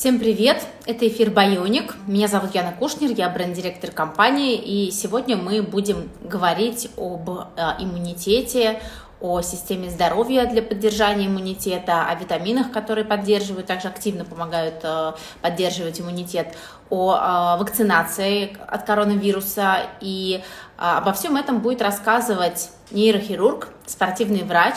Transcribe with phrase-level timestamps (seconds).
[0.00, 0.66] Всем привет!
[0.86, 1.94] Это эфир Байоник.
[2.06, 7.34] Меня зовут Яна Кушнер, я бренд-директор компании, и сегодня мы будем говорить об э,
[7.80, 8.80] иммунитете,
[9.20, 16.00] о системе здоровья для поддержания иммунитета, о витаминах, которые поддерживают, также активно помогают э, поддерживать
[16.00, 16.56] иммунитет,
[16.88, 19.80] о э, вакцинации от коронавируса.
[20.00, 20.40] И
[20.78, 24.76] обо всем этом будет рассказывать нейрохирург, спортивный врач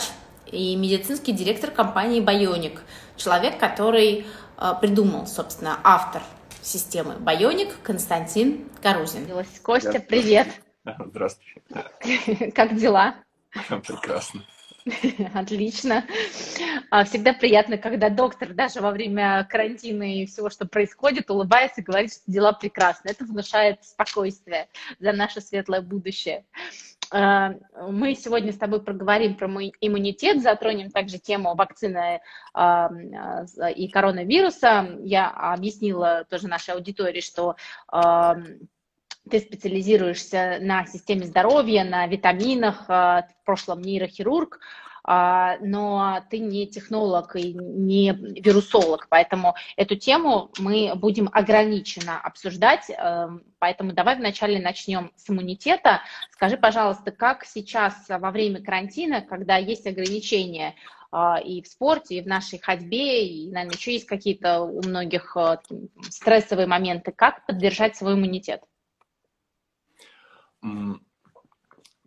[0.52, 2.82] и медицинский директор компании Байоник,
[3.16, 4.26] человек, который
[4.72, 6.22] придумал, собственно, автор
[6.62, 9.28] системы Байоник Константин Карузин.
[9.62, 10.48] Костя, привет.
[10.98, 12.50] Здравствуйте.
[12.54, 13.16] Как дела?
[13.68, 14.42] Прекрасно.
[15.34, 16.04] Отлично.
[16.90, 21.84] А, всегда приятно, когда доктор даже во время карантина и всего, что происходит, улыбается и
[21.84, 23.10] говорит, что дела прекрасны.
[23.10, 26.44] Это внушает спокойствие за наше светлое будущее.
[27.10, 27.54] А,
[27.88, 29.46] мы сегодня с тобой проговорим про
[29.80, 32.20] иммунитет, затронем также тему вакцины
[32.52, 32.90] а,
[33.74, 34.96] и коронавируса.
[35.00, 37.56] Я объяснила тоже нашей аудитории, что
[39.30, 44.60] ты специализируешься на системе здоровья, на витаминах, в прошлом нейрохирург,
[45.06, 53.42] но ты не технолог и не вирусолог, поэтому эту тему мы будем ограниченно обсуждать, эм,
[53.58, 56.00] поэтому давай вначале начнем с иммунитета.
[56.30, 60.74] Скажи, пожалуйста, как сейчас во время карантина, когда есть ограничения
[61.16, 65.36] а, и в спорте, и в нашей ходьбе, и, наверное, еще есть какие-то у многих
[65.36, 65.58] э,
[66.08, 68.62] стрессовые моменты, как поддержать свой иммунитет?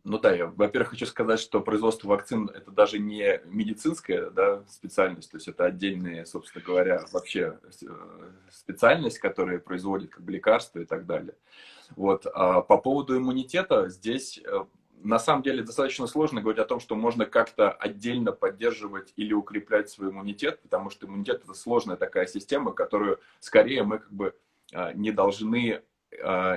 [0.07, 5.29] Ну да, я, во-первых, хочу сказать, что производство вакцин это даже не медицинская да, специальность,
[5.29, 10.85] то есть это отдельная, собственно говоря, вообще э, специальность, которая производит как бы лекарства и
[10.85, 11.35] так далее.
[11.97, 12.25] Вот.
[12.33, 14.63] А по поводу иммунитета здесь э,
[15.03, 19.89] на самом деле достаточно сложно говорить о том, что можно как-то отдельно поддерживать или укреплять
[19.89, 24.35] свой иммунитет, потому что иммунитет это сложная такая система, которую скорее мы как бы
[24.71, 25.81] а, не должны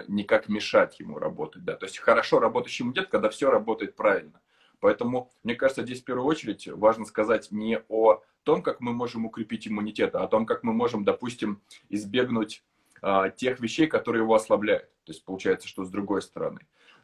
[0.08, 1.64] никак мешать ему работать.
[1.64, 1.76] Да?
[1.76, 4.40] То есть хорошо работающий иммунитет, когда все работает правильно.
[4.80, 9.26] Поэтому, мне кажется, здесь в первую очередь важно сказать не о том, как мы можем
[9.26, 11.60] укрепить иммунитет, а о том, как мы можем, допустим,
[11.90, 12.64] избегнуть
[13.02, 14.90] а, тех вещей, которые его ослабляют.
[15.04, 16.60] То есть получается, что с другой стороны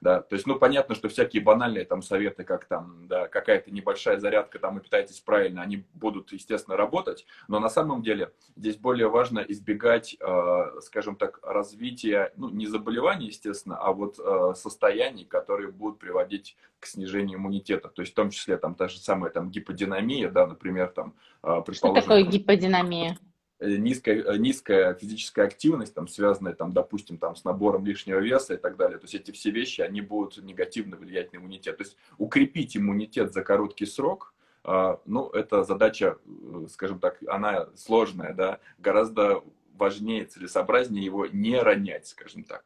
[0.07, 4.21] да, то есть, ну, понятно, что всякие банальные там советы, как там, да, какая-то небольшая
[4.21, 9.09] зарядка, там, и питайтесь правильно, они будут, естественно, работать, но на самом деле здесь более
[9.09, 15.73] важно избегать, э, скажем так, развития, ну, не заболеваний, естественно, а вот э, состояний, которые
[15.73, 19.51] будут приводить к снижению иммунитета, то есть, в том числе, там, та же самая, там,
[19.51, 22.03] гиподинамия, да, например, там, э, предположим...
[22.03, 23.19] Что такое гиподинамия?
[23.59, 28.55] Э, низкая, э, низкая физическая активность, там, связанная, там, допустим, там, с набором лишнего веса
[28.55, 28.99] и так далее.
[28.99, 31.79] То есть эти все вещи, они будут негативно влиять на иммунитет.
[31.79, 34.35] То есть укрепить иммунитет за короткий срок,
[34.65, 39.43] э, ну, это задача, э, скажем так, она сложная, да, гораздо
[39.75, 42.63] важнее, целесообразнее его не ронять, скажем так.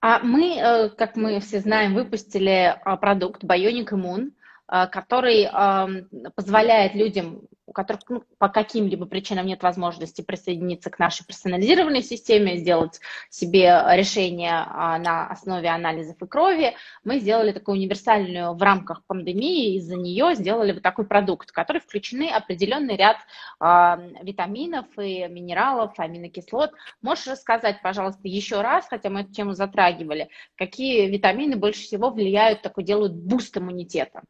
[0.00, 4.30] А мы, как мы все знаем, выпустили продукт Bionic Immune,
[4.66, 5.46] который
[6.34, 12.56] позволяет людям у которых ну, по каким-либо причинам нет возможности присоединиться к нашей персонализированной системе,
[12.56, 13.00] сделать
[13.30, 19.76] себе решение а, на основе анализов и крови, мы сделали такую универсальную в рамках пандемии,
[19.76, 23.18] из-за нее сделали вот такой продукт, в который включены определенный ряд
[23.60, 26.72] а, витаминов и минералов, аминокислот.
[27.02, 32.62] Можешь рассказать, пожалуйста, еще раз, хотя мы эту тему затрагивали, какие витамины больше всего влияют,
[32.62, 34.22] такой делают boost иммунитета?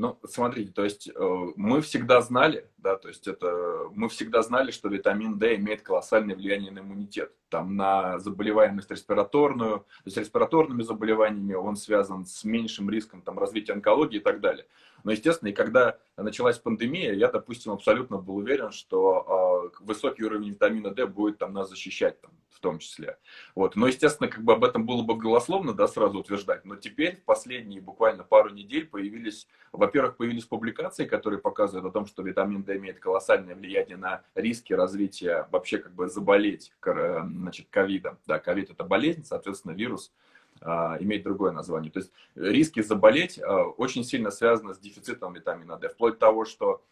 [0.00, 4.70] Ну, смотрите, то есть э, мы всегда знали, да, то есть это мы всегда знали,
[4.70, 10.80] что витамин D имеет колоссальное влияние на иммунитет, там на заболеваемость респираторную, то есть респираторными
[10.80, 14.64] заболеваниями он связан с меньшим риском там развития онкологии и так далее.
[15.04, 20.52] Но, естественно, и когда началась пандемия, я, допустим, абсолютно был уверен, что э, высокий уровень
[20.52, 22.30] витамина D будет там нас защищать там,
[22.60, 23.16] в том числе.
[23.54, 23.74] Вот.
[23.74, 26.66] Но, естественно, как бы об этом было бы голословно, да, сразу утверждать.
[26.66, 32.04] Но теперь в последние буквально пару недель появились, во-первых, появились публикации, которые показывают о том,
[32.04, 38.18] что витамин D имеет колоссальное влияние на риски развития вообще как бы заболеть значит, ковидом.
[38.26, 40.12] Да, ковид это болезнь, соответственно, вирус
[40.60, 41.90] а, имеет другое название.
[41.90, 46.44] То есть риски заболеть а, очень сильно связаны с дефицитом витамина D, вплоть до того,
[46.44, 46.82] что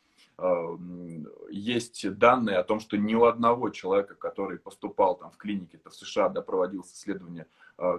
[1.51, 5.93] есть данные о том, что ни у одного человека, который поступал там в клинике, в
[5.93, 7.47] США, да, проводилось исследование,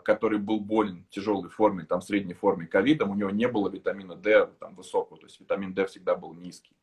[0.04, 4.48] который был болен тяжелой форме, там, средней форме ковидом, у него не было витамина D
[4.60, 6.76] там, высокого, то есть витамин D всегда был низкий.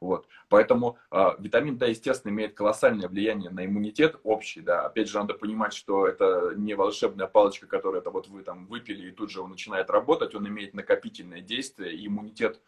[0.00, 0.26] Вот.
[0.48, 4.62] Поэтому э, витамин D, естественно, имеет колоссальное влияние на иммунитет общий.
[4.62, 4.86] Да.
[4.86, 9.08] Опять же, надо понимать, что это не волшебная палочка, которая это вот вы там выпили,
[9.08, 10.34] и тут же он начинает работать.
[10.34, 12.60] Он имеет накопительное действие, и иммунитет,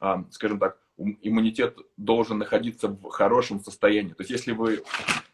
[0.00, 4.12] э, скажем так, иммунитет должен находиться в хорошем состоянии.
[4.12, 4.82] То есть, если вы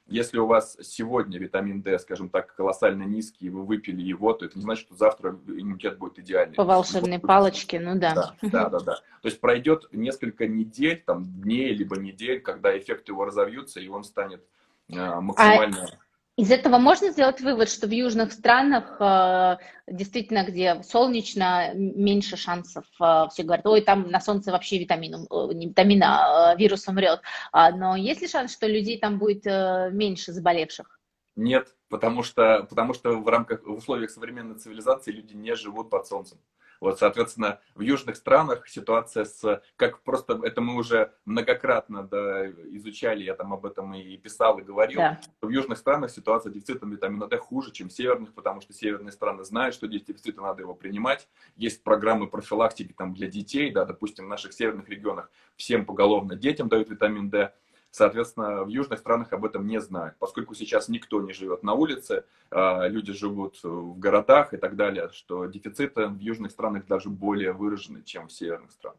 [0.07, 4.45] если у вас сегодня витамин D, скажем так, колоссально низкий, и вы выпили его, то
[4.45, 6.55] это не значит, что завтра иммунитет будет идеальный.
[6.55, 8.15] По волшебной палочке, ну да.
[8.15, 8.95] Да, да, да, да.
[8.97, 14.05] То есть пройдет несколько недель, там, дней, либо недель, когда эффекты его разовьются, и он
[14.05, 14.45] станет
[14.91, 15.85] э, максимально...
[15.85, 16.04] А
[16.37, 22.85] из этого можно сделать вывод, что в южных странах, э, действительно, где солнечно, меньше шансов.
[23.01, 27.21] Э, все говорят, ой, там на солнце вообще витамин, э, не витамин, а вирус умрет.
[27.53, 30.99] А, но есть ли шанс, что людей там будет меньше заболевших?
[31.37, 36.07] Нет, потому что, потому что в рамках, в условиях современной цивилизации люди не живут под
[36.07, 36.39] солнцем.
[36.81, 43.25] Вот, соответственно, в южных странах ситуация с, как просто, это мы уже многократно да, изучали,
[43.25, 45.21] я там об этом и писал, и говорил, да.
[45.41, 49.13] в южных странах ситуация с дефицитом витамина D хуже, чем в северных, потому что северные
[49.13, 51.29] страны знают, что здесь дефицит, надо его принимать.
[51.57, 56.69] Есть программы профилактики там для детей, да, допустим, в наших северных регионах всем поголовно детям
[56.69, 57.53] дают витамин D,
[57.95, 62.25] Соответственно, в южных странах об этом не знают, поскольку сейчас никто не живет на улице,
[62.51, 67.53] а, люди живут в городах и так далее, что дефициты в южных странах даже более
[67.53, 68.99] выражены, чем в северных странах.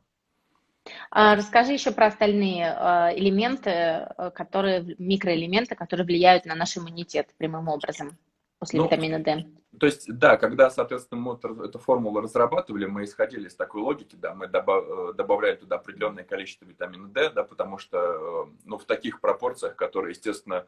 [1.11, 7.67] А, расскажи еще про остальные а, элементы, которые, микроэлементы, которые влияют на наш иммунитет прямым
[7.67, 8.17] образом
[8.59, 9.45] после ну, витамина D.
[9.79, 14.33] То есть, да, когда, соответственно, мы эту формулу разрабатывали, мы исходили из такой логики, да,
[14.33, 18.85] мы добав, э, добавляли туда определенное количество витамина D, да, потому что, э, ну, в
[18.85, 20.65] таких пропорциях, которые, естественно,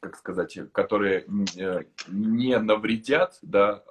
[0.00, 3.82] как сказать, которые э, не навредят, да,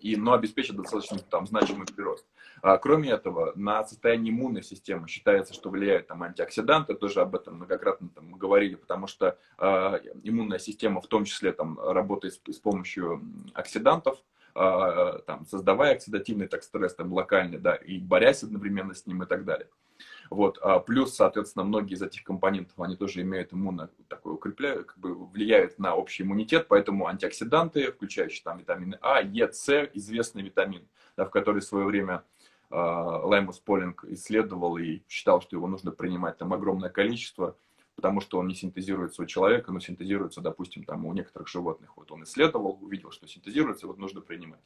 [0.00, 2.26] и, но обеспечат достаточно там значимый прирост.
[2.62, 7.56] А, кроме этого, на состояние иммунной системы считается, что влияют там антиоксиданты, тоже об этом
[7.56, 9.64] многократно там говорили, потому что э,
[10.24, 13.22] иммунная система в том числе там работает с, с помощью
[13.54, 14.18] оксидантов,
[14.54, 19.26] э, там, создавая оксидативный так, стресс там, локальный, да, и борясь одновременно с ним и
[19.26, 19.68] так далее.
[20.30, 20.58] Вот.
[20.62, 25.14] А плюс, соответственно, многие из этих компонентов, они тоже имеют иммунно такое укрепляют, как бы
[25.14, 30.86] влияют на общий иммунитет, поэтому антиоксиданты, включающие там витамины А, Е, С, известный витамин,
[31.16, 32.24] да, в который в свое время
[32.70, 37.56] а, Лаймус Полинг исследовал и считал, что его нужно принимать там огромное количество,
[37.94, 41.96] потому что он не синтезируется у человека, но синтезируется, допустим, там у некоторых животных.
[41.96, 44.60] Вот он исследовал, увидел, что синтезируется, вот нужно принимать.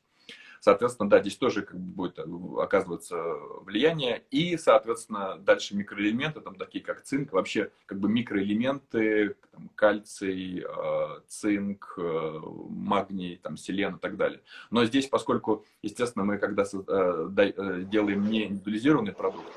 [0.60, 2.24] Соответственно, да, здесь тоже как бы будет э,
[2.60, 3.16] оказываться
[3.62, 4.22] влияние.
[4.30, 11.20] И, соответственно, дальше микроэлементы, там такие как цинк, вообще как бы микроэлементы, там, кальций, э,
[11.28, 14.42] цинк, э, магний, там, селен и так далее.
[14.70, 19.50] Но здесь, поскольку, естественно, мы когда делаем не индивидуализированный продукт,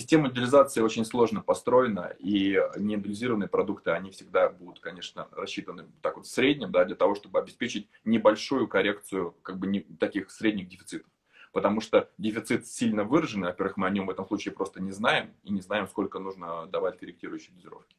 [0.00, 6.24] Система индивидуализации очень сложно построена, и неиндивидуализированные продукты, они всегда будут, конечно, рассчитаны так вот
[6.24, 11.06] в среднем, да, для того, чтобы обеспечить небольшую коррекцию как бы не, таких средних дефицитов.
[11.52, 15.34] Потому что дефицит сильно выраженный, во-первых, мы о нем в этом случае просто не знаем,
[15.42, 17.94] и не знаем, сколько нужно давать корректирующей дозировки.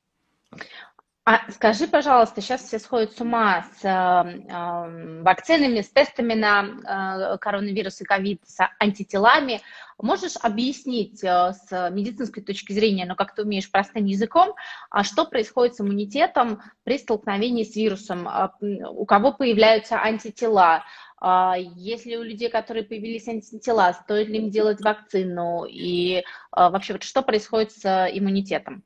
[1.24, 7.38] А скажи, пожалуйста, сейчас все сходят с ума с э, вакцинами, с тестами на э,
[7.38, 9.62] коронавирус и ковид, с антителами.
[10.00, 14.56] Можешь объяснить э, с медицинской точки зрения, но как ты умеешь простым языком,
[14.90, 18.28] а что происходит с иммунитетом при столкновении с вирусом?
[18.28, 20.86] А, у кого появляются антитела?
[21.20, 25.66] А, если у людей, которые появились антитела, стоит ли им делать вакцину?
[25.70, 28.84] И а, вообще, вот что происходит с иммунитетом?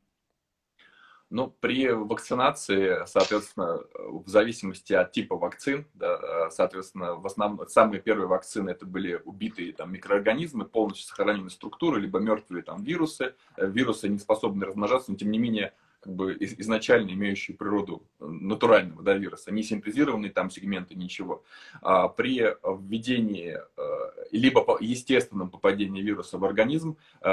[1.31, 8.27] Ну, при вакцинации, соответственно, в зависимости от типа вакцин, да, соответственно, в основном самые первые
[8.27, 13.33] вакцины это были убитые там микроорганизмы, полностью сохраненные структуры, либо мертвые там вирусы.
[13.57, 15.73] Э, вирусы не способны размножаться, но тем не менее
[16.05, 21.43] как бы изначально имеющие природу э, натурального да, вируса, не синтезированные там сегменты, ничего.
[21.81, 27.25] А при введении э, либо по естественном попадении вируса в организм, э,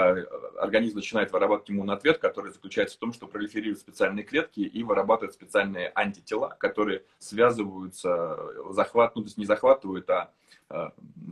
[0.59, 5.35] организм начинает вырабатывать иммунный ответ, который заключается в том, что пролиферируют специальные клетки и вырабатывают
[5.35, 8.39] специальные антитела, которые связываются,
[8.71, 10.33] захват, ну, то есть не захватывают, а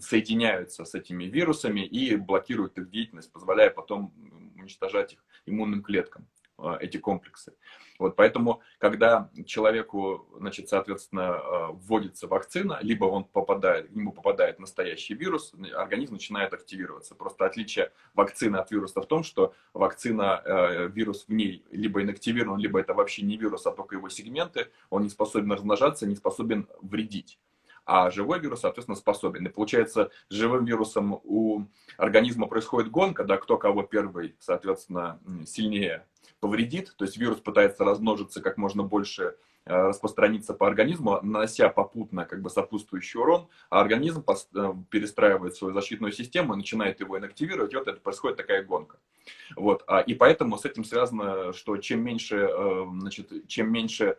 [0.02, 4.12] соединяются с этими вирусами и блокируют их деятельность, позволяя потом
[4.56, 6.26] уничтожать их иммунным клеткам.
[6.62, 7.55] А, эти комплексы.
[7.99, 14.59] Вот поэтому, когда человеку, значит, соответственно, а, вводится вакцина, либо он попадает, к нему попадает
[14.59, 17.14] настоящий вирус, организм начинает активироваться.
[17.14, 22.59] Просто отличие вакцины от вируса в том, что вакцина, э, вирус в ней либо инактивирован,
[22.59, 26.69] либо это вообще не вирус, а только его сегменты, он не способен размножаться, не способен
[26.83, 27.38] вредить.
[27.90, 29.47] А живой вирус, соответственно, способен.
[29.47, 31.64] И получается, с живым вирусом у
[31.97, 36.06] организма происходит гонка, да, кто кого первый, соответственно, сильнее
[36.40, 39.35] повредит, то есть вирус пытается размножиться как можно больше
[39.66, 45.75] Э, распространиться по организму, нанося попутно как бы сопутствующий урон, а организм э, перестраивает свою
[45.75, 48.99] защитную систему начинает его инактивировать, и вот это происходит такая гонка.
[49.56, 49.85] Вот.
[49.87, 54.16] А, и поэтому с этим связано, что чем меньше, э, значит, чем меньше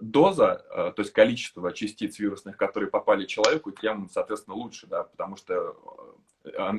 [0.00, 5.76] доза, то есть количество частиц вирусных, которые попали человеку, тем, соответственно, лучше, да, потому что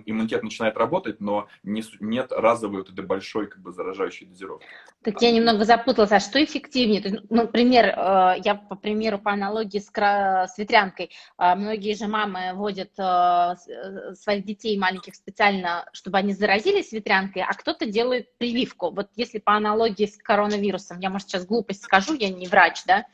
[0.06, 4.66] иммунитет начинает работать, но не, нет разовой вот этой большой как бы заражающей дозировки.
[5.04, 7.02] Так я немного запуталась, а что эффективнее?
[7.02, 11.96] То есть, ну, например, э, я по примеру, по аналогии с, с ветрянкой, э, многие
[11.96, 13.56] же мамы водят э,
[14.16, 18.92] своих детей маленьких специально, чтобы они заразились ветрянкой, а кто-то делает прививку.
[18.92, 23.06] Вот если по аналогии с коронавирусом, я, может, сейчас глупость скажу, я не врач, да,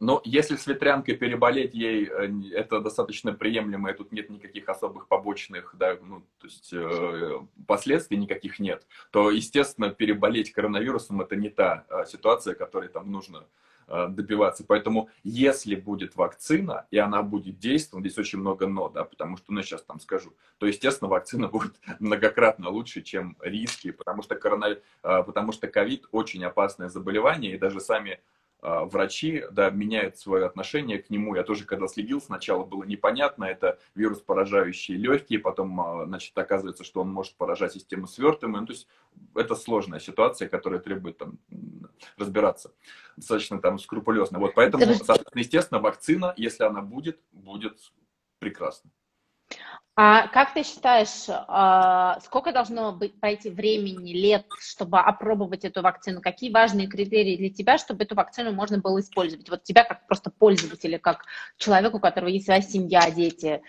[0.00, 5.08] но если с ветрянкой переболеть ей, э, это достаточно приемлемо, и тут нет никаких особых
[5.08, 11.50] побочных, да, ну, то есть э, последствий никаких нет, то, естественно, переболеть коронавирусом это не
[11.50, 13.46] та э, ситуация, которой там нужно
[13.88, 14.64] э, добиваться.
[14.66, 19.52] Поэтому, если будет вакцина, и она будет действовать, здесь очень много но, да, потому что,
[19.52, 24.78] ну, сейчас там скажу, то, естественно, вакцина будет многократно лучше, чем риски, потому что, корона...
[25.02, 28.20] Э, потому что ковид очень опасное заболевание, и даже сами
[28.62, 31.34] врачи да, меняют свое отношение к нему.
[31.34, 36.84] Я тоже, когда следил, сначала было непонятно, это вирус, поражающий легкие, потом, а, значит, оказывается,
[36.84, 38.60] что он может поражать систему свертывания.
[38.60, 38.86] Ну, то есть
[39.34, 41.38] это сложная ситуация, которая требует там,
[42.16, 42.72] разбираться
[43.16, 44.38] достаточно там скрупулезно.
[44.38, 47.92] Вот поэтому, соответственно, естественно, вакцина, если она будет, будет
[48.38, 48.90] прекрасно.
[50.02, 56.22] А как ты считаешь, а, сколько должно быть пройти времени, лет, чтобы опробовать эту вакцину?
[56.22, 59.50] Какие важные критерии для тебя, чтобы эту вакцину можно было использовать?
[59.50, 61.26] Вот тебя как просто пользователя, как
[61.58, 63.62] человеку, у которого есть своя семья, дети.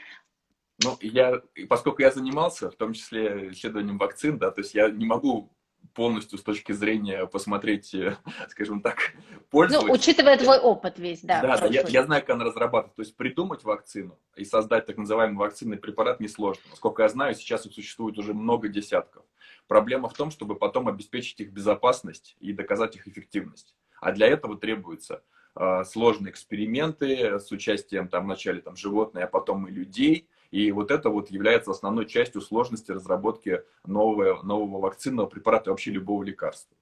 [0.84, 5.06] Ну, я, поскольку я занимался, в том числе исследованием вакцин, да, то есть я не
[5.06, 5.52] могу
[5.94, 8.18] полностью с точки зрения посмотреть, э,
[8.50, 9.14] скажем так,
[9.50, 9.88] пользователя.
[9.88, 11.42] Ну, учитывая твой опыт весь, да.
[11.42, 12.96] Да, да я, я знаю, как она разрабатывает.
[12.96, 16.62] То есть придумать вакцину и создать так называемый вакцинный препарат несложно.
[16.70, 19.24] Насколько я знаю, сейчас их существует уже много десятков.
[19.68, 23.76] Проблема в том, чтобы потом обеспечить их безопасность и доказать их эффективность.
[24.00, 25.24] А для этого требуются
[25.56, 30.92] э, сложные эксперименты с участием там вначале там животных, а потом и людей– и вот
[30.92, 36.76] это вот является основной частью сложности разработки нового, нового вакцинного препарата и вообще любого лекарства.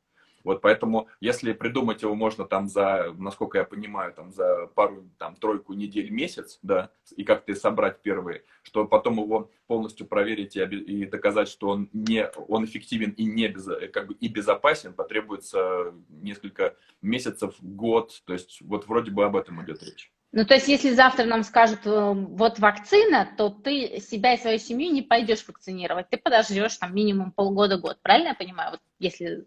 [0.44, 5.36] Вот поэтому, если придумать его можно там за, насколько я понимаю, там за пару, там,
[5.36, 11.06] тройку недель, месяц, да, и как-то собрать первые, что потом его полностью проверить и, и
[11.06, 16.76] доказать, что он не, он эффективен и не без, как бы и безопасен, потребуется несколько
[17.02, 20.12] месяцев, год, то есть вот вроде бы об этом идет речь.
[20.32, 24.60] Ну, то есть, если завтра нам скажут, э, вот вакцина, то ты себя и свою
[24.60, 26.10] семью не пойдешь вакцинировать.
[26.10, 28.00] Ты подождешь там минимум полгода-год.
[28.04, 29.46] Правильно я понимаю, вот если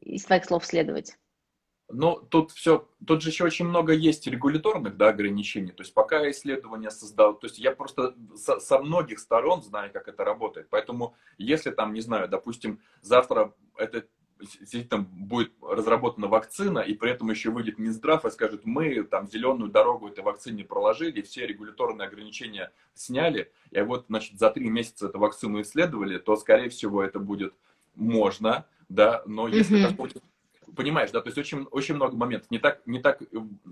[0.00, 1.16] из твоих слов следовать?
[1.88, 5.70] Ну, тут все, тут же еще очень много есть регуляторных да, ограничений.
[5.70, 10.08] То есть пока исследования создал, то есть я просто со, со многих сторон знаю, как
[10.08, 10.68] это работает.
[10.68, 14.08] Поэтому если там, не знаю, допустим, завтра этот
[14.58, 19.70] действительно будет разработана вакцина, и при этом еще выйдет Минздрав и скажет, мы там зеленую
[19.70, 25.18] дорогу этой вакцине проложили, все регуляторные ограничения сняли, и вот, значит, за три месяца эту
[25.18, 27.54] вакцину исследовали, то, скорее всего, это будет
[27.94, 29.96] можно, да, но если mm-hmm.
[29.96, 30.22] будет
[30.74, 32.50] понимаешь, да, то есть очень, очень много моментов.
[32.50, 33.26] Не так, не так, э,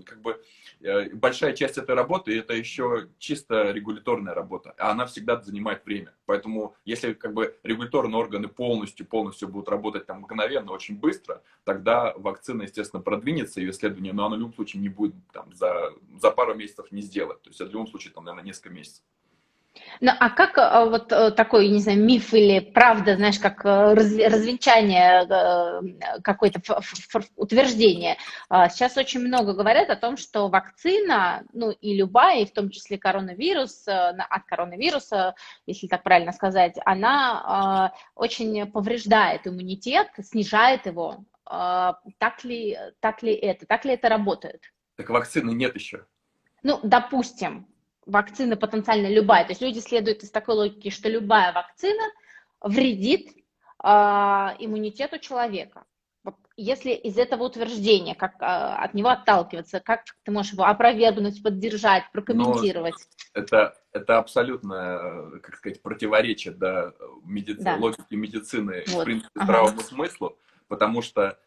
[0.05, 0.41] как бы,
[0.81, 6.13] э, большая часть этой работы, это еще чисто регуляторная работа, а она всегда занимает время.
[6.25, 12.13] Поэтому, если, как бы, регуляторные органы полностью, полностью будут работать там мгновенно, очень быстро, тогда
[12.15, 16.31] вакцина, естественно, продвинется, ее исследование, но она в любом случае не будет там за, за
[16.31, 17.41] пару месяцев не сделать.
[17.41, 19.03] То есть, в любом случае, там, наверное, несколько месяцев.
[20.01, 23.93] Ну, а как э, вот э, такой, не знаю, миф или правда, знаешь, как э,
[23.93, 25.25] развенчание
[26.21, 26.61] какое-то
[27.35, 28.17] утверждение?
[28.49, 32.69] А, сейчас очень много говорят о том, что вакцина, ну и любая, и в том
[32.69, 41.25] числе коронавирус, от коронавируса, если так правильно сказать, она а, очень повреждает иммунитет, снижает его.
[41.45, 43.65] А, так ли, так ли это?
[43.65, 44.61] Так ли это работает?
[44.95, 46.05] Так вакцины нет еще.
[46.63, 47.67] Ну, допустим,
[48.05, 49.43] вакцина потенциально любая.
[49.45, 52.03] То есть люди следуют из такой логики, что любая вакцина
[52.61, 53.29] вредит
[53.83, 55.85] э, иммунитету человека.
[56.23, 61.41] Вот если из этого утверждения, как э, от него отталкиваться, как ты можешь его опровергнуть,
[61.41, 62.95] поддержать, прокомментировать?
[63.33, 66.93] Но это, это абсолютно, как сказать, противоречие да,
[67.23, 67.61] медици...
[67.63, 67.75] да.
[67.77, 69.01] логике медицины, вот.
[69.01, 69.83] в принципе, здравому ага.
[69.83, 71.37] смыслу, потому что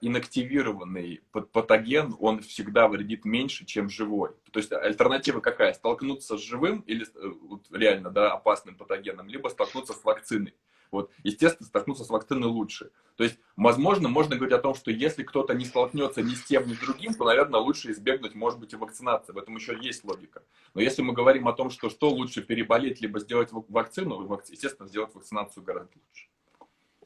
[0.00, 4.30] инактивированный патоген, он всегда вредит меньше, чем живой.
[4.50, 5.72] То есть альтернатива какая?
[5.74, 7.06] Столкнуться с живым или
[7.42, 10.54] вот, реально да, опасным патогеном, либо столкнуться с вакциной.
[10.90, 12.92] Вот, естественно, столкнуться с вакциной лучше.
[13.16, 16.68] То есть, возможно, можно говорить о том, что если кто-то не столкнется ни с тем,
[16.68, 19.32] ни с другим, то, наверное, лучше избегнуть, может быть, и вакцинации.
[19.32, 20.44] В этом еще есть логика.
[20.72, 25.12] Но если мы говорим о том, что что лучше переболеть, либо сделать вакцину, естественно, сделать
[25.14, 26.28] вакцинацию гораздо лучше.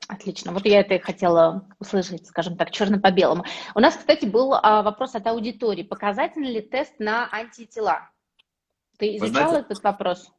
[0.09, 0.53] Отлично.
[0.53, 3.45] Вот я это и хотела услышать, скажем так, черно по белому.
[3.75, 5.83] У нас, кстати, был а, вопрос от аудитории.
[5.83, 8.11] Показательный ли тест на антитела?
[8.97, 10.33] Ты изучал знаете, этот вопрос?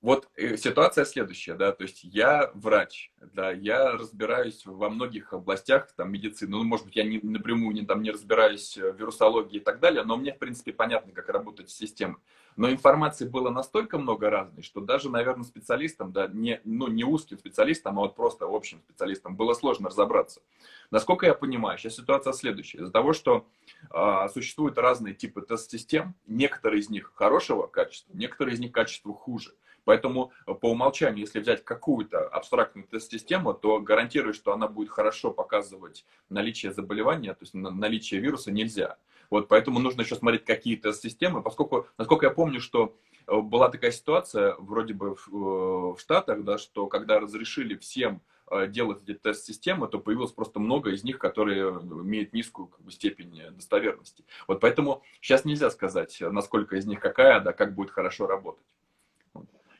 [0.00, 5.90] Вот э, ситуация следующая, да, то есть я врач, да, я разбираюсь во многих областях
[5.96, 9.60] там медицины, ну, может быть, я не, напрямую не, там, не разбираюсь в вирусологии и
[9.60, 12.18] так далее, но мне, в принципе, понятно, как работает система.
[12.58, 17.38] Но информации было настолько много разной, что даже, наверное, специалистам, да, не, ну, не узким
[17.38, 20.42] специалистам, а вот просто общим специалистам было сложно разобраться.
[20.90, 22.78] Насколько я понимаю, сейчас ситуация следующая.
[22.78, 23.46] Из-за того, что
[23.94, 29.54] э, существуют разные типы тест-систем, некоторые из них хорошего качества, некоторые из них качества хуже.
[29.84, 35.30] Поэтому э, по умолчанию, если взять какую-то абстрактную тест-систему, то гарантирую, что она будет хорошо
[35.30, 38.96] показывать наличие заболевания, то есть наличие вируса нельзя.
[39.30, 43.90] Вот, поэтому нужно еще смотреть какие тест-системы, поскольку, насколько я помню, что э, была такая
[43.90, 48.22] ситуация, вроде бы в, э, в Штатах, да, что когда разрешили всем
[48.68, 53.42] делать эти тест-системы, то появилось просто много из них, которые имеют низкую как бы, степень
[53.50, 54.24] достоверности.
[54.46, 58.64] Вот поэтому сейчас нельзя сказать, насколько из них какая, да, как будет хорошо работать.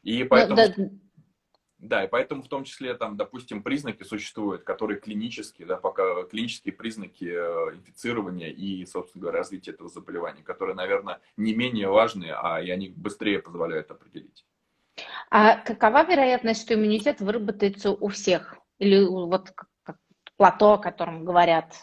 [0.03, 0.57] И ну, поэтому...
[0.57, 0.69] да.
[0.77, 0.91] да,
[1.81, 7.25] и поэтому в том числе там, допустим, признаки существуют, которые клинические, да, пока клинические признаки
[7.25, 12.71] э, инфицирования и, собственно говоря, развития этого заболевания, которые, наверное, не менее важные, а и
[12.71, 14.45] они быстрее позволяют определить.
[15.31, 18.57] А какова вероятность, что иммунитет выработается у всех?
[18.79, 19.53] Или вот
[20.37, 21.75] плато, о котором говорят,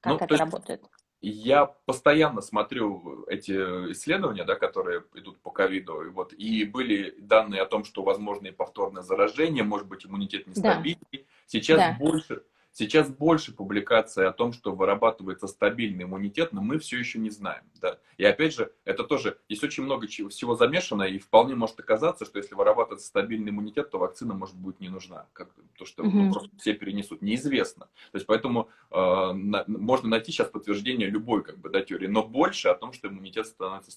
[0.00, 0.82] как ну, это есть, работает?
[1.20, 3.52] Я постоянно смотрю эти
[3.92, 8.48] исследования, да, которые идут по ковиду, и, вот, и были данные о том, что возможно
[8.48, 10.98] и повторное заражение, может быть, иммунитет нестабильный.
[11.12, 11.18] Да.
[11.46, 11.96] Сейчас да.
[11.98, 12.42] больше,
[12.78, 17.62] Сейчас больше публикаций о том, что вырабатывается стабильный иммунитет, но мы все еще не знаем.
[17.80, 17.98] Да?
[18.18, 22.36] И опять же, это тоже, здесь очень много всего замешано, и вполне может оказаться, что
[22.36, 25.26] если вырабатывается стабильный иммунитет, то вакцина может быть не нужна.
[25.32, 27.22] Как, то, что ну, просто все перенесут.
[27.22, 27.86] Неизвестно.
[28.12, 32.22] То есть поэтому э, на, можно найти сейчас подтверждение любой как бы, да, теории, но
[32.22, 33.92] больше о том, что иммунитет становится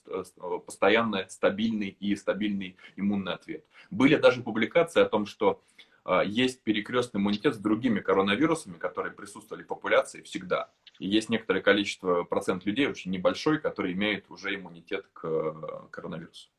[0.66, 3.66] постоянно стабильный и стабильный иммунный ответ.
[3.92, 5.62] Были даже публикации о том, что
[6.26, 10.72] есть перекрестный иммунитет с другими коронавирусами, которые присутствовали в популяции всегда.
[11.00, 15.54] И есть некоторое количество, процент людей, очень небольшой, которые имеют уже иммунитет к э,
[15.92, 16.50] коронавирусу.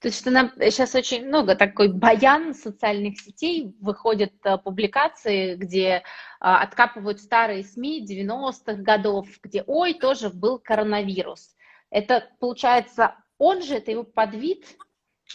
[0.00, 6.04] То есть что нам сейчас очень много такой баян социальных сетей, выходят э, публикации, где
[6.38, 11.56] а, откапывают старые СМИ 90-х годов, где, ой, тоже был коронавирус.
[11.90, 14.64] Это, получается, он же, это его подвид,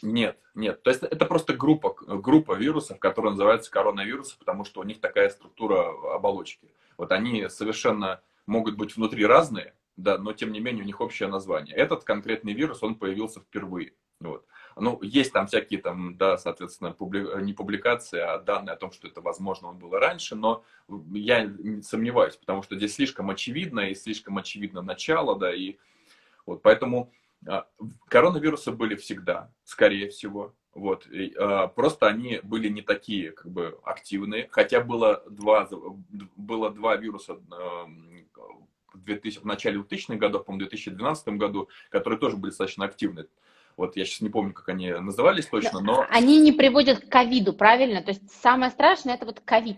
[0.01, 0.81] нет, нет.
[0.83, 5.29] То есть это просто группа, группа вирусов, которая называется коронавирусы, потому что у них такая
[5.29, 6.71] структура оболочки.
[6.97, 11.29] Вот они совершенно могут быть внутри разные, да, но тем не менее у них общее
[11.29, 11.75] название.
[11.75, 13.93] Этот конкретный вирус, он появился впервые.
[14.19, 14.45] Вот.
[14.75, 17.27] Ну, есть там всякие там, да, соответственно, публи...
[17.43, 20.63] не публикации, а данные о том, что это, возможно, он было раньше, но
[21.11, 25.77] я не сомневаюсь, потому что здесь слишком очевидно, и слишком очевидно начало, да, и
[26.45, 27.11] вот поэтому
[28.07, 30.53] коронавирусы были всегда, скорее всего.
[30.73, 31.07] Вот.
[31.37, 35.69] А, просто они были не такие как бы активные, хотя было два,
[36.35, 37.85] было два вируса а,
[38.93, 43.27] в, 2000, в начале 2000-х годов, по-моему, в 2012 году, которые тоже были достаточно активны.
[43.75, 46.05] Вот я сейчас не помню, как они назывались точно, но...
[46.09, 48.03] Они не приводят к ковиду, правильно?
[48.03, 49.77] То есть самое страшное это вот ковид.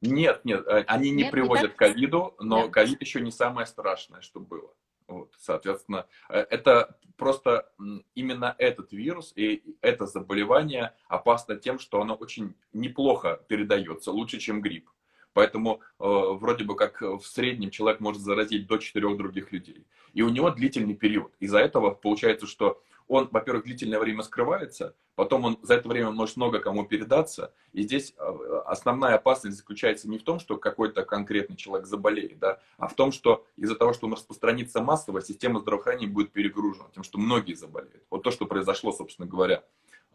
[0.00, 4.20] Нет, нет, э, они не нет, приводят к ковиду, но ковид еще не самое страшное,
[4.20, 4.72] что было.
[5.08, 7.70] Вот, соответственно, э, это просто
[8.14, 14.60] именно этот вирус и это заболевание опасно тем, что оно очень неплохо передается, лучше, чем
[14.60, 14.90] грипп.
[15.32, 19.86] Поэтому э, вроде бы как в среднем человек может заразить до четырех других людей.
[20.14, 21.32] И у него длительный период.
[21.40, 26.36] Из-за этого получается, что он, во-первых, длительное время скрывается, потом он за это время может
[26.36, 27.52] много кому передаться.
[27.72, 32.60] И здесь э, основная опасность заключается не в том, что какой-то конкретный человек заболеет, да,
[32.78, 37.02] а в том, что из-за того, что он распространится массово, система здравоохранения будет перегружена тем,
[37.02, 38.04] что многие заболеют.
[38.10, 39.62] Вот то, что произошло, собственно говоря,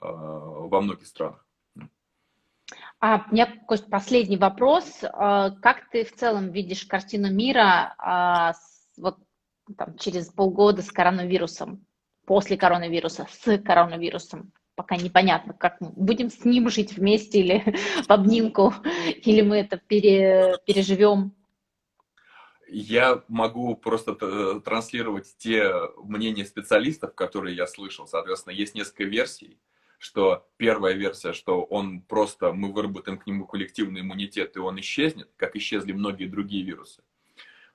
[0.01, 1.45] э, во многих странах.
[2.99, 5.03] А у меня, Кость, последний вопрос.
[5.03, 7.95] Э, как ты в целом видишь картину мира
[8.97, 9.17] вот,
[9.77, 11.85] там, через полгода с коронавирусом?
[12.31, 14.53] После коронавируса, с коронавирусом.
[14.75, 17.75] Пока непонятно, как мы будем с ним жить вместе или
[18.07, 18.73] в обнимку,
[19.25, 21.35] или мы это пере, переживем.
[22.69, 24.15] Я могу просто
[24.61, 28.07] транслировать те мнения специалистов, которые я слышал.
[28.07, 29.59] Соответственно, есть несколько версий,
[29.97, 35.29] что первая версия, что он просто, мы выработаем к нему коллективный иммунитет, и он исчезнет,
[35.35, 37.03] как исчезли многие другие вирусы.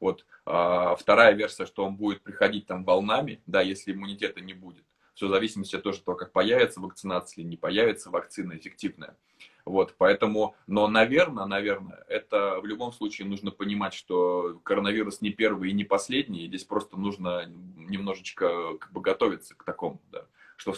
[0.01, 0.27] Вот.
[0.45, 4.85] А вторая версия, что он будет приходить там волнами, да, если иммунитета не будет.
[5.15, 9.17] Все в зависимости от того, как появится вакцинация или не появится вакцина эффективная.
[9.65, 15.71] Вот, поэтому, но, наверное, наверное, это в любом случае нужно понимать, что коронавирус не первый
[15.71, 20.75] и не последний, и здесь просто нужно немножечко как бы готовиться к такому, да, что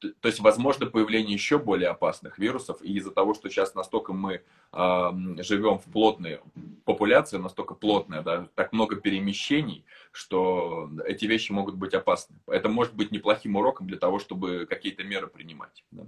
[0.00, 4.42] то есть, возможно, появление еще более опасных вирусов, и из-за того, что сейчас настолько мы
[4.72, 5.10] э,
[5.42, 6.40] живем в плотной
[6.84, 12.36] популяции, настолько плотная, да, так много перемещений, что эти вещи могут быть опасны.
[12.46, 15.84] Это может быть неплохим уроком для того, чтобы какие-то меры принимать.
[15.90, 16.06] Да.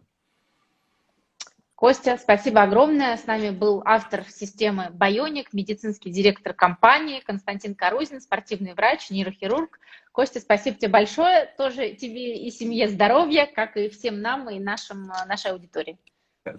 [1.80, 3.16] Костя, спасибо огромное.
[3.16, 9.80] С нами был автор системы Байоник, медицинский директор компании Константин Корузин, спортивный врач, нейрохирург.
[10.12, 11.46] Костя, спасибо тебе большое.
[11.56, 15.98] Тоже тебе и семье здоровья, как и всем нам и нашим, нашей аудитории.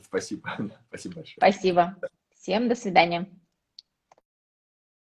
[0.01, 0.57] Спасибо.
[0.89, 1.36] Спасибо большое.
[1.38, 1.95] Спасибо.
[2.34, 3.29] Всем до свидания.